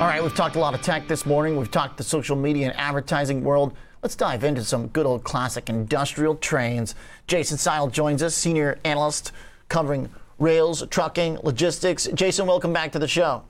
[0.00, 1.56] All right, we've talked a lot of tech this morning.
[1.56, 3.74] We've talked the social media and advertising world.
[4.00, 6.94] Let's dive into some good old classic industrial trains.
[7.26, 9.32] Jason Seidl joins us, senior analyst
[9.68, 10.08] covering
[10.38, 12.06] rails, trucking, logistics.
[12.14, 13.42] Jason, welcome back to the show.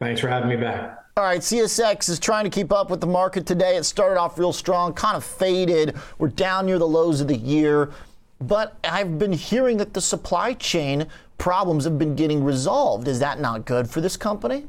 [0.00, 0.98] Thanks for having me back.
[1.16, 3.76] All right, CSX is trying to keep up with the market today.
[3.76, 5.94] It started off real strong, kind of faded.
[6.18, 7.92] We're down near the lows of the year.
[8.40, 11.06] But I've been hearing that the supply chain
[11.38, 13.06] problems have been getting resolved.
[13.06, 14.66] Is that not good for this company?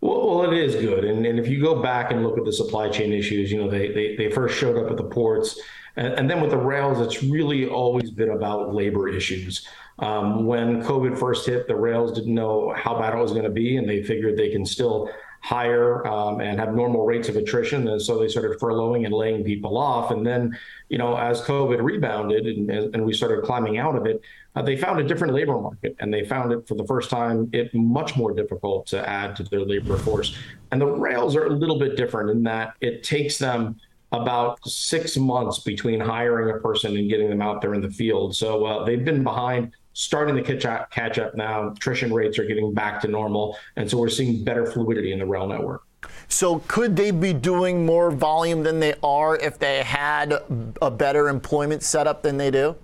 [0.00, 1.04] Well, it is good.
[1.04, 3.68] And, and if you go back and look at the supply chain issues, you know,
[3.68, 5.60] they, they, they first showed up at the ports.
[5.96, 9.66] And, and then with the rails, it's really always been about labor issues.
[9.98, 13.50] Um, when COVID first hit, the rails didn't know how bad it was going to
[13.50, 17.88] be, and they figured they can still hire um, and have normal rates of attrition.
[17.88, 20.10] And so they started furloughing and laying people off.
[20.10, 20.56] And then,
[20.88, 24.20] you know, as COVID rebounded and, and we started climbing out of it,
[24.54, 27.48] uh, they found a different labor market and they found it for the first time
[27.52, 30.36] it much more difficult to add to their labor force.
[30.72, 33.80] And the rails are a little bit different in that it takes them
[34.12, 38.34] about six months between hiring a person and getting them out there in the field.
[38.36, 41.70] So uh, they've been behind starting to catch up, catch up now.
[41.70, 45.26] Attrition rates are getting back to normal, and so we're seeing better fluidity in the
[45.26, 45.82] rail network.
[46.28, 50.34] So could they be doing more volume than they are if they had
[50.80, 52.76] a better employment setup than they do?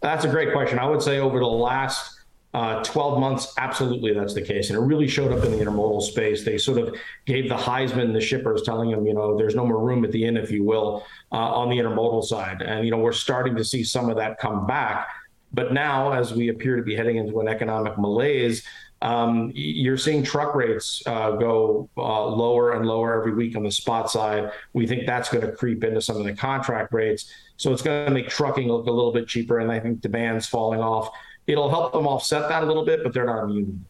[0.00, 0.78] That's a great question.
[0.78, 2.20] I would say over the last
[2.52, 4.70] uh, 12 months, absolutely that's the case.
[4.70, 6.44] And it really showed up in the intermodal space.
[6.44, 9.78] They sort of gave the Heisman, the shippers, telling them, you know, there's no more
[9.78, 12.62] room at the inn, if you will, uh, on the intermodal side.
[12.62, 15.08] And, you know, we're starting to see some of that come back.
[15.52, 18.64] But now, as we appear to be heading into an economic malaise,
[19.02, 23.70] um, you're seeing truck rates uh, go uh, lower and lower every week on the
[23.70, 24.52] spot side.
[24.74, 27.32] We think that's going to creep into some of the contract rates.
[27.56, 30.46] So it's going to make trucking look a little bit cheaper, and I think demand's
[30.46, 31.10] falling off.
[31.46, 33.84] It'll help them offset that a little bit, but they're not immune.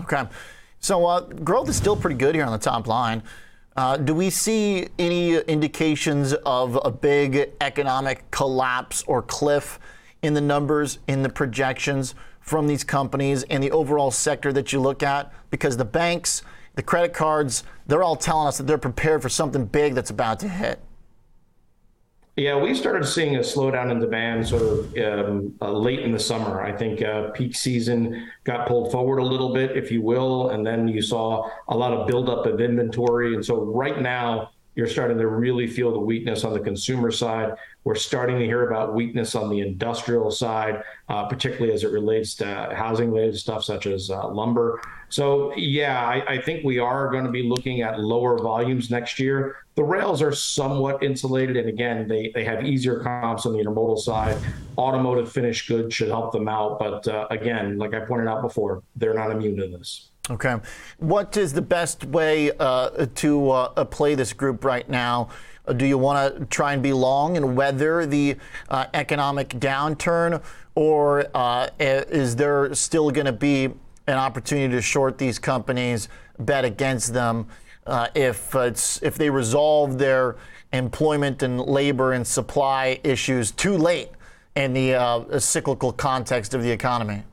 [0.00, 0.24] Okay.
[0.80, 3.22] So uh, growth is still pretty good here on the top line.
[3.76, 9.78] Uh, do we see any indications of a big economic collapse or cliff
[10.22, 14.80] in the numbers, in the projections from these companies and the overall sector that you
[14.80, 15.32] look at?
[15.50, 16.42] Because the banks,
[16.74, 20.40] the credit cards, they're all telling us that they're prepared for something big that's about
[20.40, 20.80] to hit.
[22.36, 26.18] Yeah, we started seeing a slowdown in demand sort of um, uh, late in the
[26.18, 26.62] summer.
[26.62, 30.66] I think uh, peak season got pulled forward a little bit, if you will, and
[30.66, 33.34] then you saw a lot of buildup of inventory.
[33.34, 37.54] And so right now, you're starting to really feel the weakness on the consumer side.
[37.84, 42.34] We're starting to hear about weakness on the industrial side, uh, particularly as it relates
[42.36, 44.80] to housing related stuff such as uh, lumber.
[45.08, 49.18] So, yeah, I, I, think we are going to be looking at lower volumes next
[49.18, 49.56] year.
[49.74, 51.58] The rails are somewhat insulated.
[51.58, 54.38] And again, they, they have easier comps on the intermodal side.
[54.78, 56.78] Automotive finished goods should help them out.
[56.78, 60.11] But uh, again, like I pointed out before, they're not immune to this.
[60.30, 60.54] Okay.
[60.98, 65.30] What is the best way uh, to uh, play this group right now?
[65.66, 68.36] Uh, do you want to try and be long and weather the
[68.68, 70.40] uh, economic downturn,
[70.76, 73.64] or uh, is there still going to be
[74.06, 76.08] an opportunity to short these companies,
[76.38, 77.48] bet against them
[77.88, 78.54] uh, if
[79.02, 80.36] if they resolve their
[80.72, 84.10] employment and labor and supply issues too late
[84.54, 87.24] in the cyclical context of the economy?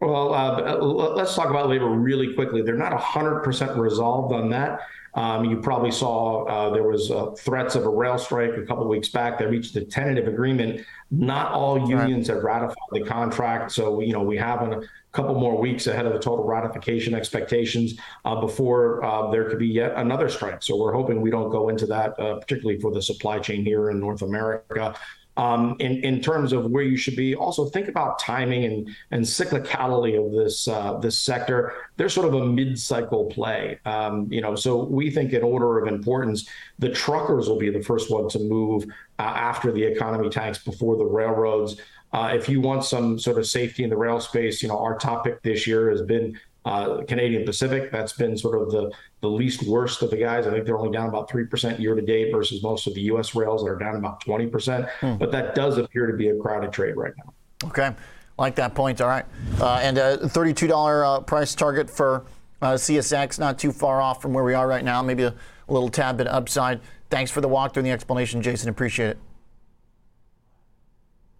[0.00, 2.62] Well, uh, let's talk about labor really quickly.
[2.62, 4.80] They're not 100% resolved on that.
[5.14, 8.84] Um, you probably saw uh, there was uh, threats of a rail strike a couple
[8.84, 9.38] of weeks back.
[9.38, 10.86] They reached a tentative agreement.
[11.10, 15.60] Not all unions have ratified the contract, so you know we have a couple more
[15.60, 17.94] weeks ahead of the total ratification expectations
[18.24, 20.62] uh, before uh, there could be yet another strike.
[20.62, 23.90] So we're hoping we don't go into that, uh, particularly for the supply chain here
[23.90, 24.94] in North America
[25.36, 27.34] um, in, in terms of where you should be.
[27.34, 31.72] Also, think about timing and, and cyclicality of this uh, this sector.
[31.96, 34.54] They're sort of a mid-cycle play, um, you know.
[34.54, 36.48] So we think, in order of importance,
[36.78, 38.84] the truckers will be the first one to move
[39.18, 41.80] uh, after the economy tanks before the railroads.
[42.12, 44.98] Uh, if you want some sort of safety in the rail space, you know, our
[44.98, 48.92] topic this year has been uh, Canadian Pacific, that's been sort of the,
[49.22, 50.46] the least worst of the guys.
[50.46, 53.34] I think they're only down about 3% year to date versus most of the U.S.
[53.34, 54.88] rails that are down about 20%.
[55.00, 55.16] Hmm.
[55.16, 57.32] But that does appear to be a crowded trade right now.
[57.68, 57.94] Okay.
[58.38, 59.00] Like that point.
[59.00, 59.24] All right.
[59.58, 60.70] Uh, and a $32
[61.04, 62.24] uh, price target for
[62.60, 65.34] uh, CSX, not too far off from where we are right now, maybe a,
[65.68, 66.80] a little tad bit upside.
[67.08, 68.68] Thanks for the walkthrough and the explanation, Jason.
[68.68, 69.18] Appreciate it.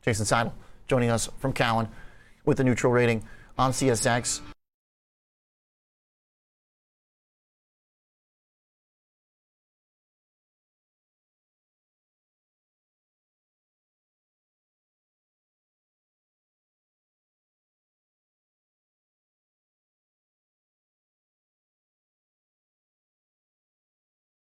[0.03, 0.53] Jason Seidl
[0.89, 1.89] joining us from Cowen
[2.45, 3.23] with the neutral rating
[3.59, 4.41] on CSX.